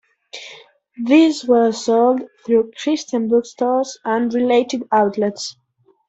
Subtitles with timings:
[1.05, 5.55] These were sold through Christian bookstores and related outlets.